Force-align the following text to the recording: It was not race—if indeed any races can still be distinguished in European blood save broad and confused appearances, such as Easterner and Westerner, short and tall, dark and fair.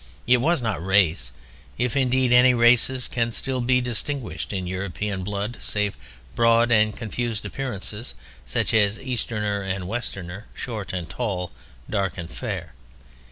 It 0.25 0.37
was 0.41 0.63
not 0.63 0.83
race—if 0.83 1.95
indeed 1.95 2.31
any 2.31 2.55
races 2.55 3.07
can 3.07 3.31
still 3.31 3.61
be 3.61 3.81
distinguished 3.81 4.51
in 4.51 4.65
European 4.65 5.23
blood 5.23 5.57
save 5.59 5.95
broad 6.33 6.71
and 6.71 6.97
confused 6.97 7.45
appearances, 7.45 8.15
such 8.43 8.73
as 8.73 8.99
Easterner 8.99 9.61
and 9.61 9.87
Westerner, 9.87 10.47
short 10.55 10.91
and 10.91 11.07
tall, 11.07 11.51
dark 11.87 12.17
and 12.17 12.31
fair. 12.31 12.73